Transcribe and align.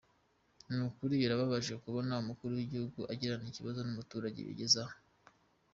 Ni 0.69 0.79
ukuri 0.87 1.13
birababaje 1.21 1.73
kubona 1.83 2.19
umukuru 2.23 2.51
w’igihugu 2.57 2.99
agirana 3.11 3.45
ikibazo 3.51 3.79
n’umuturage 3.83 4.39
bigeze 4.47 4.77
aha. 4.85 4.95